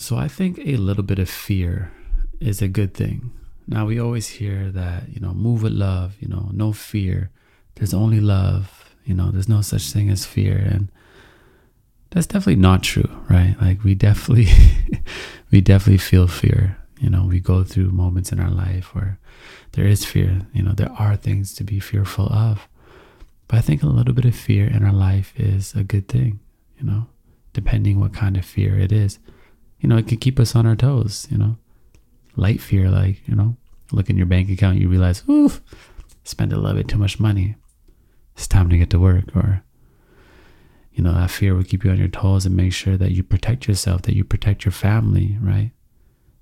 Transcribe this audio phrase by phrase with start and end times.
[0.00, 1.92] So I think a little bit of fear
[2.40, 3.32] is a good thing.
[3.68, 7.30] Now we always hear that, you know, move with love, you know, no fear.
[7.74, 10.56] There's only love, you know, there's no such thing as fear.
[10.56, 10.90] And
[12.08, 13.54] that's definitely not true, right?
[13.60, 14.48] Like we definitely
[15.50, 16.78] we definitely feel fear.
[16.98, 19.18] You know, we go through moments in our life where
[19.72, 20.46] there is fear.
[20.54, 22.66] You know, there are things to be fearful of.
[23.48, 26.40] But I think a little bit of fear in our life is a good thing,
[26.78, 27.08] you know,
[27.52, 29.18] depending what kind of fear it is
[29.80, 31.56] you know, it can keep us on our toes, you know.
[32.36, 33.56] Light fear, like, you know,
[33.92, 35.60] look in your bank account, you realize, oof,
[36.24, 37.56] spend a little bit too much money.
[38.36, 39.34] It's time to get to work.
[39.34, 39.62] Or,
[40.92, 43.22] you know, that fear will keep you on your toes and make sure that you
[43.22, 45.72] protect yourself, that you protect your family, right?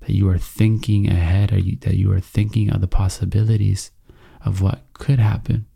[0.00, 3.90] That you are thinking ahead, or you, that you are thinking of the possibilities
[4.44, 5.66] of what could happen.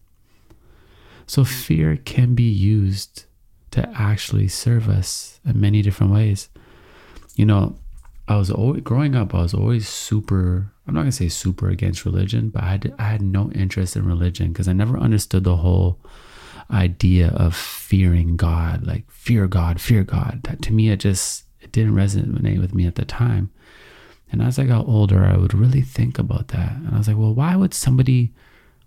[1.26, 3.26] So fear can be used
[3.72, 6.48] to actually serve us in many different ways
[7.38, 7.76] you know,
[8.26, 9.32] I was always growing up.
[9.32, 10.72] I was always super.
[10.86, 14.04] I'm not gonna say super against religion, but I had I had no interest in
[14.04, 16.00] religion because I never understood the whole
[16.68, 20.40] idea of fearing God, like fear God, fear God.
[20.44, 23.50] That to me, it just it didn't resonate with me at the time.
[24.32, 27.16] And as I got older, I would really think about that, and I was like,
[27.16, 28.34] well, why would somebody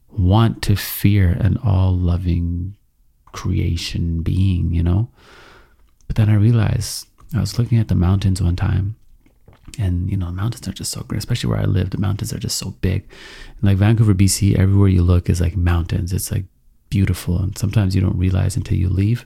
[0.10, 2.76] want to fear an all-loving
[3.32, 4.74] creation being?
[4.74, 5.10] You know.
[6.08, 8.96] But then I realized I was looking at the mountains one time,
[9.80, 11.92] and you know, the mountains are just so great, especially where I live.
[11.92, 13.08] The mountains are just so big.
[13.58, 16.12] And like Vancouver, BC, everywhere you look is like mountains.
[16.12, 16.46] It's like
[16.90, 19.26] beautiful, and sometimes you don't realize until you leave.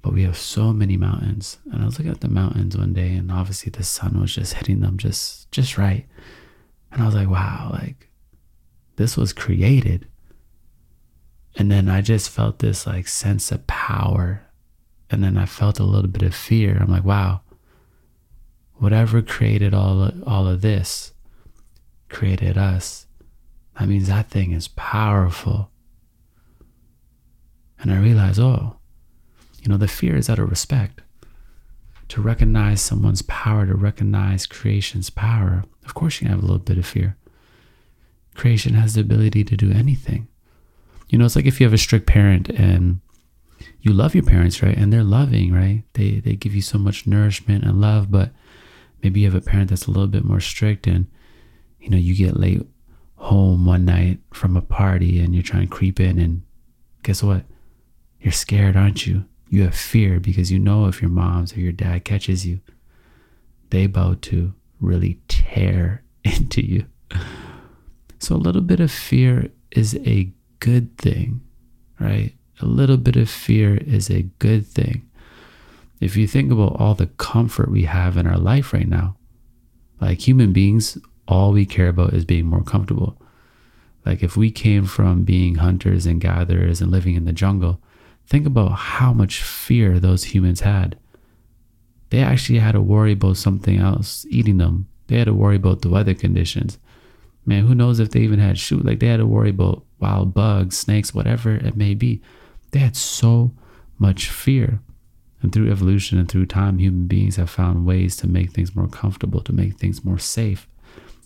[0.00, 3.14] But we have so many mountains, and I was looking at the mountains one day,
[3.14, 6.06] and obviously the sun was just hitting them just just right,
[6.92, 8.08] and I was like, wow, like
[8.96, 10.06] this was created.
[11.56, 14.43] And then I just felt this like sense of power
[15.10, 16.78] and then I felt a little bit of fear.
[16.80, 17.42] I'm like, wow,
[18.74, 21.12] whatever created all all of this
[22.08, 23.06] created us.
[23.78, 25.70] That means that thing is powerful.
[27.80, 28.76] And I realized, oh,
[29.60, 31.00] you know, the fear is out of respect.
[32.08, 36.78] To recognize someone's power, to recognize creation's power, of course you have a little bit
[36.78, 37.16] of fear.
[38.34, 40.28] Creation has the ability to do anything.
[41.08, 43.00] You know, it's like if you have a strict parent and
[43.80, 44.76] you love your parents, right?
[44.76, 45.84] And they're loving, right?
[45.94, 48.30] They they give you so much nourishment and love, but
[49.02, 51.06] maybe you have a parent that's a little bit more strict and
[51.84, 52.62] you know, you get late
[53.16, 56.42] home one night from a party and you're trying to creep in and
[57.02, 57.44] guess what?
[58.20, 59.26] You're scared, aren't you?
[59.50, 62.60] You have fear because you know if your mom's or your dad catches you,
[63.68, 66.86] they about to really tear into you.
[68.18, 71.42] So a little bit of fear is a good thing,
[72.00, 72.32] right?
[72.60, 75.08] A little bit of fear is a good thing.
[76.00, 79.16] If you think about all the comfort we have in our life right now,
[80.00, 83.20] like human beings, all we care about is being more comfortable.
[84.04, 87.80] Like if we came from being hunters and gatherers and living in the jungle,
[88.26, 90.98] think about how much fear those humans had.
[92.10, 94.88] They actually had to worry about something else eating them.
[95.06, 96.78] They had to worry about the weather conditions.
[97.46, 98.84] Man, who knows if they even had shoot?
[98.84, 102.22] Like they had to worry about wild bugs, snakes, whatever it may be.
[102.74, 103.52] They had so
[104.00, 104.80] much fear.
[105.40, 108.88] And through evolution and through time, human beings have found ways to make things more
[108.88, 110.66] comfortable, to make things more safe,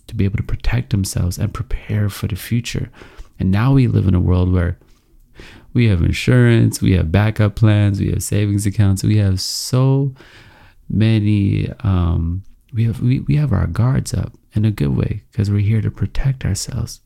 [0.05, 2.91] to be able to protect themselves and prepare for the future.
[3.39, 4.77] And now we live in a world where
[5.73, 10.13] we have insurance, we have backup plans, we have savings accounts, we have so
[10.87, 12.43] many um,
[12.73, 15.81] we have we, we have our guards up in a good way because we're here
[15.81, 17.01] to protect ourselves.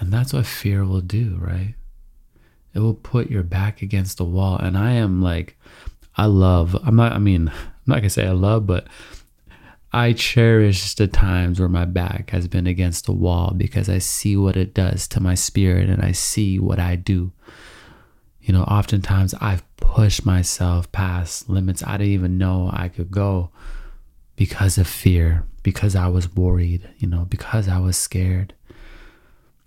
[0.00, 1.76] And that's what fear will do, right?
[2.78, 4.56] It will put your back against the wall.
[4.56, 5.58] And I am like,
[6.14, 8.86] I love, I'm not, I mean, I'm not gonna say I love, but
[9.92, 14.36] I cherish the times where my back has been against the wall because I see
[14.36, 17.32] what it does to my spirit and I see what I do.
[18.40, 23.50] You know, oftentimes I've pushed myself past limits I didn't even know I could go
[24.36, 28.54] because of fear, because I was worried, you know, because I was scared.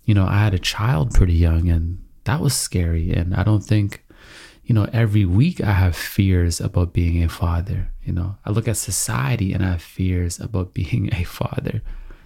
[0.06, 3.12] You know, I had a child pretty young and that was scary.
[3.12, 4.04] And I don't think,
[4.64, 7.92] you know, every week I have fears about being a father.
[8.04, 11.82] You know, I look at society and I have fears about being a father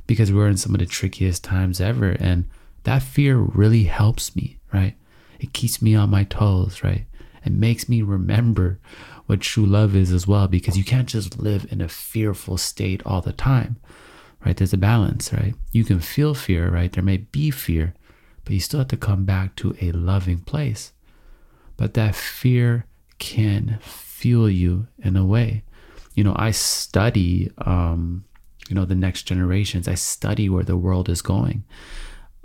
[0.06, 2.10] because we're in some of the trickiest times ever.
[2.10, 2.48] And
[2.84, 4.94] that fear really helps me, right?
[5.40, 7.06] It keeps me on my toes, right?
[7.44, 8.78] It makes me remember
[9.26, 13.02] what true love is as well because you can't just live in a fearful state
[13.04, 13.76] all the time,
[14.44, 14.56] right?
[14.56, 15.54] There's a balance, right?
[15.72, 16.92] You can feel fear, right?
[16.92, 17.94] There may be fear,
[18.46, 20.92] but you still have to come back to a loving place.
[21.76, 22.86] But that fear
[23.18, 25.64] can fuel you in a way.
[26.14, 28.24] you know, I study, um,
[28.70, 29.86] you know, the next generations.
[29.86, 31.64] I study where the world is going.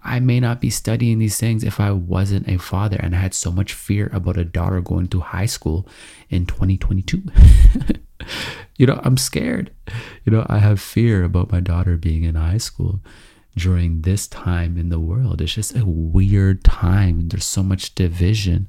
[0.04, 3.34] I may not be studying these things if I wasn't a father and I had
[3.34, 5.88] so much fear about a daughter going to high school
[6.30, 7.24] in 2022.
[8.78, 9.72] you know, I'm scared.
[10.26, 13.00] You know, I have fear about my daughter being in high school
[13.56, 15.42] during this time in the world.
[15.42, 17.28] It's just a weird time.
[17.28, 18.68] There's so much division.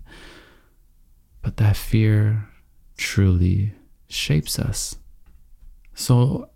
[1.41, 2.49] But that fear
[2.97, 3.75] truly
[4.09, 4.97] shapes us.
[5.95, 6.51] So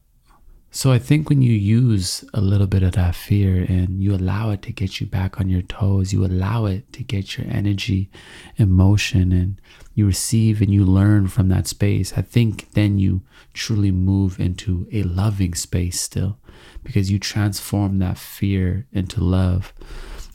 [0.77, 4.51] so I think when you use a little bit of that fear and you allow
[4.51, 8.11] it to get you back on your toes, you allow it to get your energy,
[8.59, 9.59] emotion, and
[9.95, 13.23] you receive and you learn from that space, I think then you
[13.55, 16.37] truly move into a loving space still
[16.85, 19.73] because you transform that fear into love.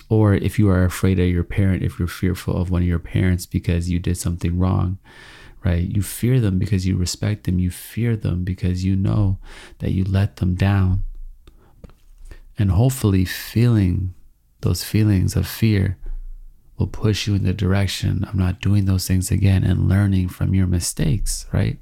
[0.10, 2.98] Or if you are afraid of your parent, if you're fearful of one of your
[2.98, 4.98] parents because you did something wrong,
[5.64, 5.84] right?
[5.84, 7.60] You fear them because you respect them.
[7.60, 9.38] You fear them because you know
[9.80, 11.04] that you let them down.
[12.58, 14.14] And hopefully, feeling
[14.62, 15.98] those feelings of fear
[16.78, 20.54] will push you in the direction of not doing those things again and learning from
[20.54, 21.80] your mistakes, right?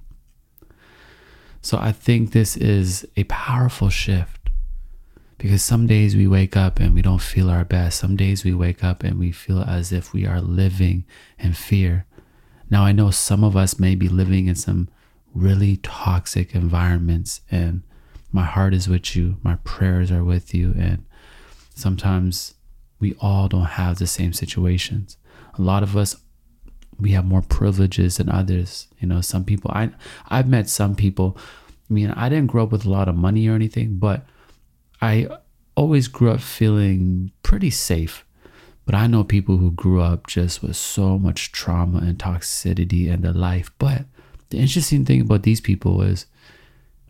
[1.62, 4.50] So I think this is a powerful shift
[5.38, 8.00] because some days we wake up and we don't feel our best.
[8.00, 11.06] Some days we wake up and we feel as if we are living
[11.38, 12.06] in fear.
[12.70, 14.90] Now, I know some of us may be living in some
[15.34, 17.84] really toxic environments, and
[18.32, 21.04] my heart is with you, my prayers are with you, and
[21.74, 22.56] sometimes
[23.00, 25.18] we all don't have the same situations.
[25.58, 26.16] A lot of us
[27.00, 28.88] we have more privileges than others.
[29.00, 29.90] You know, some people I
[30.30, 31.38] I've met some people.
[31.90, 34.26] I mean, I didn't grow up with a lot of money or anything, but
[35.02, 35.28] I
[35.76, 38.26] always grew up feeling pretty safe.
[38.90, 43.22] But I know people who grew up just with so much trauma and toxicity in
[43.22, 43.70] their life.
[43.78, 44.06] But
[44.50, 46.26] the interesting thing about these people is,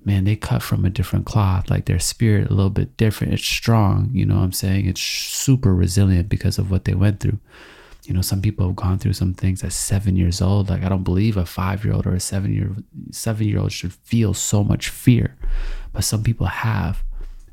[0.03, 1.69] man, they cut from a different cloth.
[1.69, 3.31] Like their spirit a little bit different.
[3.31, 4.09] It's strong.
[4.11, 4.87] You know what I'm saying?
[4.87, 7.39] It's super resilient because of what they went through.
[8.03, 10.69] You know, some people have gone through some things at seven years old.
[10.69, 12.75] Like I don't believe a five year old or a seven year
[13.11, 15.37] seven year old should feel so much fear.
[15.93, 17.05] But some people have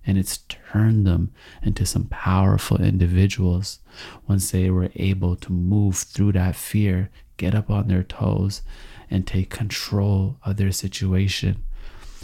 [0.06, 1.32] and it's turned them
[1.62, 3.80] into some powerful individuals
[4.28, 8.62] once they were able to move through that fear, get up on their toes,
[9.10, 11.62] and take control of their situation.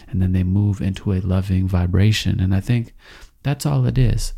[0.09, 2.39] And then they move into a loving vibration.
[2.39, 2.95] And I think
[3.43, 4.35] that's all it is.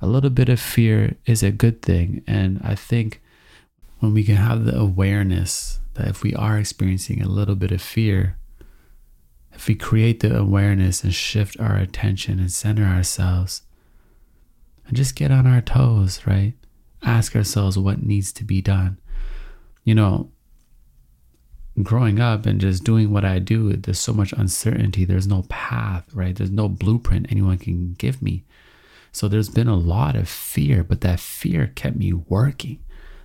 [0.00, 2.22] A little bit of fear is a good thing.
[2.26, 3.20] And I think
[3.98, 7.82] when we can have the awareness that if we are experiencing a little bit of
[7.82, 8.36] fear,
[9.58, 13.62] if we create the awareness and shift our attention and center ourselves
[14.86, 16.52] and just get on our toes, right?
[17.02, 18.98] Ask ourselves what needs to be done.
[19.82, 20.30] You know,
[21.82, 25.04] growing up and just doing what I do, there's so much uncertainty.
[25.04, 26.36] There's no path, right?
[26.36, 28.44] There's no blueprint anyone can give me.
[29.10, 32.78] So there's been a lot of fear, but that fear kept me working.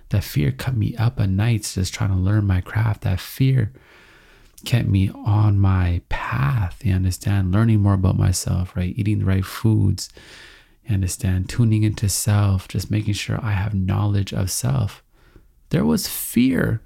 [0.08, 3.02] That fear kept me up at nights just trying to learn my craft.
[3.02, 3.72] That fear
[4.64, 6.84] kept me on my path.
[6.84, 7.52] You understand?
[7.52, 8.94] Learning more about myself, right?
[8.96, 10.10] Eating the right foods.
[10.86, 11.48] You understand?
[11.48, 15.02] Tuning into self, just making sure I have knowledge of self.
[15.70, 16.82] There was fear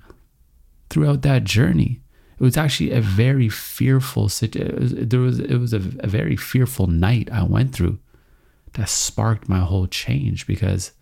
[0.91, 2.01] throughout that journey.
[2.39, 5.09] It was actually a very fearful situation.
[5.09, 7.99] There was it was a, a very fearful night I went through
[8.75, 10.93] that sparked my whole change because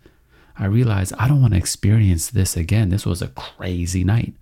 [0.57, 2.89] I realized I don't want to experience this again.
[2.89, 4.33] This was a crazy night.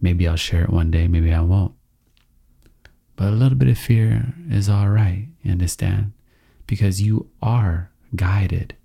[0.00, 1.74] Maybe I'll share it one day, maybe I won't.
[3.16, 6.12] But a little bit of fear is all right, you understand?
[6.66, 8.76] Because you are guided.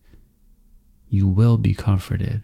[1.10, 2.44] You will be comforted.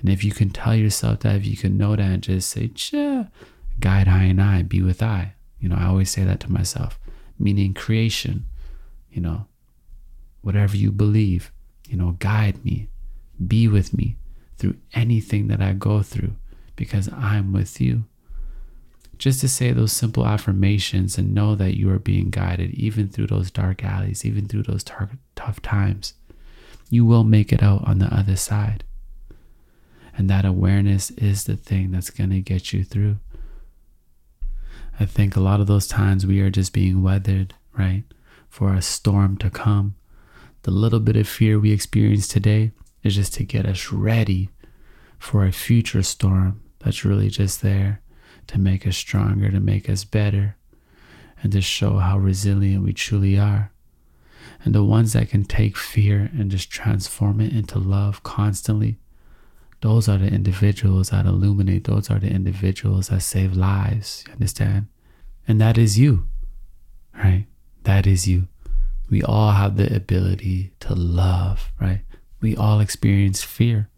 [0.00, 2.68] And if you can tell yourself that, if you can know that and just say,
[2.68, 3.30] Jah,
[3.78, 5.34] guide I and I, be with I.
[5.60, 6.98] You know, I always say that to myself,
[7.38, 8.46] meaning creation,
[9.10, 9.46] you know,
[10.40, 11.52] whatever you believe,
[11.88, 12.88] you know, guide me,
[13.44, 14.16] be with me
[14.56, 16.34] through anything that I go through
[16.78, 18.04] because I'm with you.
[19.18, 23.26] Just to say those simple affirmations and know that you are being guided even through
[23.26, 26.14] those dark alleys, even through those tar- tough times.
[26.88, 28.84] You will make it out on the other side.
[30.16, 33.16] And that awareness is the thing that's going to get you through.
[35.00, 38.04] I think a lot of those times we are just being weathered, right?
[38.48, 39.96] For a storm to come.
[40.62, 42.70] The little bit of fear we experience today
[43.02, 44.50] is just to get us ready
[45.18, 48.00] for a future storm that's really just there
[48.46, 50.56] to make us stronger, to make us better,
[51.42, 53.70] and to show how resilient we truly are.
[54.64, 58.96] And the ones that can take fear and just transform it into love constantly,
[59.82, 64.24] those are the individuals that illuminate, those are the individuals that save lives.
[64.26, 64.86] You understand?
[65.46, 66.26] And that is you,
[67.12, 67.44] right?
[67.82, 68.48] That is you.
[69.10, 72.00] We all have the ability to love, right?
[72.40, 73.90] We all experience fear.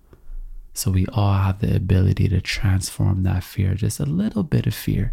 [0.80, 4.72] So we all have the ability to transform that fear, just a little bit of
[4.72, 5.12] fear,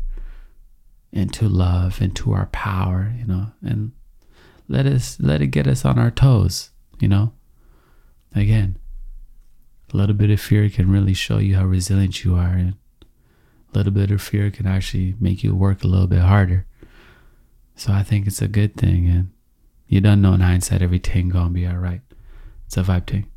[1.11, 3.91] into love, into our power, you know, and
[4.69, 6.71] let us let it get us on our toes,
[7.01, 7.33] you know.
[8.33, 8.77] Again,
[9.93, 13.77] a little bit of fear can really show you how resilient you are, and a
[13.77, 16.65] little bit of fear can actually make you work a little bit harder.
[17.75, 19.31] So I think it's a good thing, and
[19.89, 22.03] you don't know in hindsight everything gonna be all right.
[22.67, 23.29] It's a vibe thing.